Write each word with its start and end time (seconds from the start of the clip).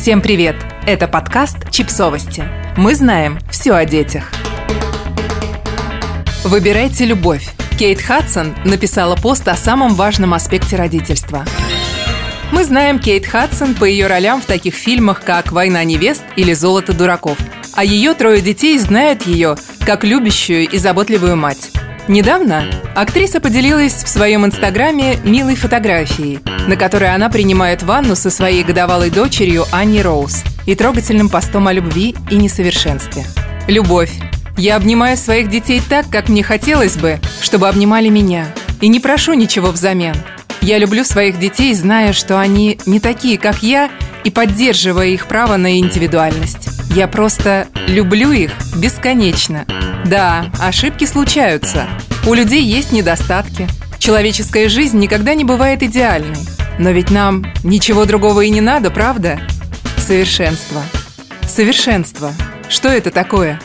Всем 0.00 0.22
привет! 0.22 0.56
Это 0.86 1.06
подкаст 1.08 1.70
«Чипсовости». 1.70 2.42
Мы 2.78 2.94
знаем 2.94 3.38
все 3.50 3.74
о 3.74 3.84
детях. 3.84 4.32
Выбирайте 6.42 7.04
любовь. 7.04 7.46
Кейт 7.78 8.00
Хадсон 8.00 8.54
написала 8.64 9.14
пост 9.14 9.46
о 9.46 9.56
самом 9.56 9.94
важном 9.94 10.32
аспекте 10.32 10.76
родительства. 10.76 11.44
Мы 12.50 12.64
знаем 12.64 12.98
Кейт 12.98 13.26
Хадсон 13.26 13.74
по 13.74 13.84
ее 13.84 14.06
ролям 14.06 14.40
в 14.40 14.46
таких 14.46 14.74
фильмах, 14.74 15.20
как 15.22 15.52
«Война 15.52 15.84
невест» 15.84 16.24
или 16.34 16.54
«Золото 16.54 16.94
дураков». 16.94 17.36
А 17.74 17.84
ее 17.84 18.14
трое 18.14 18.40
детей 18.40 18.78
знают 18.78 19.26
ее 19.26 19.58
как 19.84 20.02
любящую 20.02 20.66
и 20.66 20.78
заботливую 20.78 21.36
мать. 21.36 21.70
Недавно 22.10 22.64
актриса 22.96 23.38
поделилась 23.38 24.02
в 24.02 24.08
своем 24.08 24.44
инстаграме 24.44 25.18
милой 25.22 25.54
фотографией, 25.54 26.40
на 26.66 26.74
которой 26.74 27.14
она 27.14 27.30
принимает 27.30 27.84
ванну 27.84 28.16
со 28.16 28.30
своей 28.30 28.64
годовалой 28.64 29.10
дочерью 29.10 29.64
Анни 29.70 30.00
Роуз 30.00 30.42
и 30.66 30.74
трогательным 30.74 31.28
постом 31.28 31.68
о 31.68 31.72
любви 31.72 32.16
и 32.28 32.34
несовершенстве. 32.34 33.24
Любовь. 33.68 34.10
Я 34.56 34.74
обнимаю 34.74 35.16
своих 35.16 35.50
детей 35.50 35.80
так, 35.88 36.10
как 36.10 36.28
мне 36.28 36.42
хотелось 36.42 36.96
бы, 36.96 37.20
чтобы 37.42 37.68
обнимали 37.68 38.08
меня. 38.08 38.48
И 38.80 38.88
не 38.88 38.98
прошу 38.98 39.34
ничего 39.34 39.68
взамен. 39.68 40.16
Я 40.62 40.78
люблю 40.78 41.04
своих 41.04 41.38
детей, 41.38 41.72
зная, 41.74 42.12
что 42.12 42.40
они 42.40 42.80
не 42.86 42.98
такие, 42.98 43.38
как 43.38 43.62
я, 43.62 43.88
и 44.24 44.30
поддерживая 44.30 45.06
их 45.06 45.26
право 45.26 45.56
на 45.56 45.78
индивидуальность. 45.78 46.79
Я 46.90 47.06
просто 47.06 47.68
люблю 47.86 48.32
их 48.32 48.50
бесконечно. 48.76 49.64
Да, 50.06 50.46
ошибки 50.58 51.04
случаются. 51.04 51.86
У 52.26 52.34
людей 52.34 52.64
есть 52.64 52.90
недостатки. 52.90 53.68
Человеческая 53.98 54.68
жизнь 54.68 54.98
никогда 54.98 55.34
не 55.34 55.44
бывает 55.44 55.84
идеальной. 55.84 56.40
Но 56.80 56.90
ведь 56.90 57.10
нам 57.10 57.46
ничего 57.62 58.06
другого 58.06 58.40
и 58.40 58.50
не 58.50 58.60
надо, 58.60 58.90
правда? 58.90 59.40
Совершенство. 59.98 60.82
Совершенство. 61.46 62.32
Что 62.68 62.88
это 62.88 63.12
такое? 63.12 63.60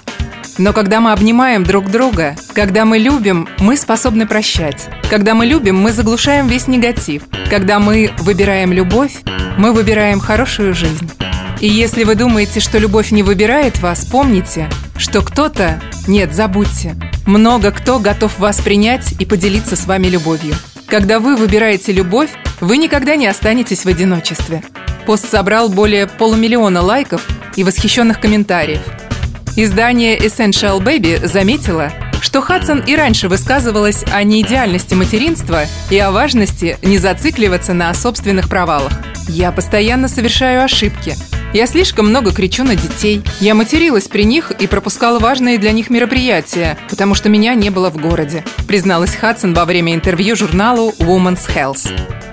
Но 0.59 0.71
когда 0.71 1.01
мы 1.01 1.11
обнимаем 1.11 1.63
друг 1.63 1.89
друга, 1.89 2.35
когда 2.53 2.85
мы 2.85 2.99
любим, 2.99 3.49
мы 3.57 3.75
способны 3.75 4.27
прощать. 4.27 4.87
Когда 5.09 5.33
мы 5.33 5.47
любим, 5.47 5.77
мы 5.77 5.91
заглушаем 5.91 6.47
весь 6.47 6.67
негатив. 6.67 7.23
Когда 7.49 7.79
мы 7.79 8.11
выбираем 8.19 8.71
любовь, 8.71 9.23
мы 9.57 9.73
выбираем 9.73 10.19
хорошую 10.19 10.75
жизнь. 10.75 11.09
И 11.61 11.67
если 11.67 12.03
вы 12.03 12.15
думаете, 12.15 12.59
что 12.59 12.77
любовь 12.77 13.11
не 13.11 13.23
выбирает 13.23 13.79
вас, 13.79 14.05
помните, 14.05 14.69
что 14.97 15.21
кто-то, 15.21 15.81
нет, 16.07 16.33
забудьте, 16.33 16.95
много 17.25 17.71
кто 17.71 17.99
готов 17.99 18.37
вас 18.39 18.59
принять 18.59 19.13
и 19.19 19.25
поделиться 19.25 19.75
с 19.75 19.85
вами 19.85 20.07
любовью. 20.07 20.55
Когда 20.85 21.19
вы 21.19 21.35
выбираете 21.35 21.91
любовь, 21.91 22.29
вы 22.59 22.77
никогда 22.77 23.15
не 23.15 23.27
останетесь 23.27 23.85
в 23.85 23.87
одиночестве. 23.87 24.63
Пост 25.05 25.29
собрал 25.29 25.69
более 25.69 26.07
полумиллиона 26.07 26.81
лайков 26.81 27.25
и 27.55 27.63
восхищенных 27.63 28.19
комментариев. 28.19 28.81
Издание 29.55 30.17
Essential 30.17 30.79
Baby 30.81 31.25
заметило, 31.25 31.91
что 32.21 32.41
Хадсон 32.41 32.79
и 32.79 32.95
раньше 32.95 33.29
высказывалась 33.29 34.03
о 34.11 34.21
неидеальности 34.23 34.93
материнства 34.93 35.63
и 35.89 35.97
о 35.97 36.11
важности 36.11 36.77
не 36.81 36.97
зацикливаться 36.97 37.73
на 37.73 37.93
собственных 37.93 38.49
провалах. 38.49 38.91
«Я 39.27 39.51
постоянно 39.51 40.07
совершаю 40.07 40.63
ошибки, 40.63 41.15
я 41.55 41.67
слишком 41.67 42.09
много 42.09 42.33
кричу 42.33 42.65
на 42.65 42.75
детей. 42.75 43.23
Я 43.39 43.55
материлась 43.55 44.09
при 44.09 44.25
них 44.25 44.51
и 44.51 44.67
пропускала 44.67 45.19
важные 45.19 45.57
для 45.57 45.71
них 45.71 45.89
мероприятия, 45.89 46.77
потому 46.89 47.15
что 47.15 47.29
меня 47.29 47.53
не 47.55 47.69
было 47.69 47.89
в 47.89 47.95
городе», 47.95 48.43
призналась 48.67 49.15
Хадсон 49.15 49.53
во 49.53 49.63
время 49.63 49.95
интервью 49.95 50.35
журналу 50.35 50.93
Woman's 50.99 51.47
Health. 51.47 51.89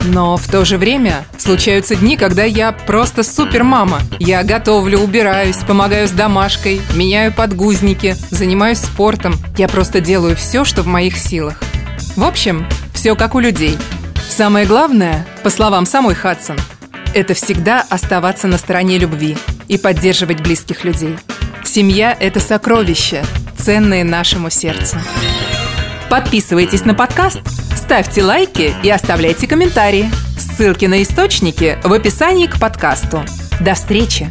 Но 0.07 0.37
в 0.37 0.49
то 0.49 0.65
же 0.65 0.77
время 0.77 1.25
случаются 1.39 1.95
дни, 1.95 2.17
когда 2.17 2.43
я 2.43 2.73
просто 2.73 3.23
супер-мама. 3.23 4.01
Я 4.19 4.43
готовлю, 4.43 4.99
убираюсь, 4.99 5.59
помогаю 5.59 6.09
с 6.09 6.11
домашкой, 6.11 6.81
меняю 6.97 7.33
подгузники, 7.33 8.17
занимаюсь 8.31 8.79
спортом. 8.79 9.35
Я 9.57 9.69
просто 9.69 10.01
делаю 10.01 10.35
все, 10.35 10.65
что 10.65 10.83
в 10.83 10.89
моих 10.89 11.17
силах. 11.17 11.63
В 12.17 12.25
общем, 12.25 12.67
все 12.93 13.15
как 13.15 13.37
у 13.37 13.39
людей. 13.39 13.79
Самое 14.29 14.67
главное, 14.67 15.25
по 15.45 15.51
словам 15.51 15.87
самой 15.87 16.17
Хадсон, 16.17 16.57
это 17.15 17.35
всегда 17.35 17.85
оставаться 17.89 18.49
на 18.49 18.59
стороне 18.59 18.99
любви 18.99 19.37
и 19.69 19.79
поддерживать 19.79 20.41
близких 20.41 20.85
людей. 20.85 21.17
Семья– 21.65 22.17
это 22.21 22.41
сокровище, 22.41 23.25
ценное 23.57 24.05
нашему 24.05 24.51
сердцу. 24.51 24.97
Подписывайтесь 26.11 26.85
на 26.85 26.95
подкаст, 26.95 27.41
ставьте 27.77 28.23
лайки 28.23 28.75
и 28.83 28.91
оставляйте 28.91 29.47
комментарии. 29.47 30.11
Ссылки 30.39 30.87
на 30.87 31.03
источники 31.03 31.79
в 31.85 31.93
описании 31.93 32.47
к 32.47 32.59
подкасту. 32.59 33.25
До 33.61 33.75
встречи! 33.75 34.31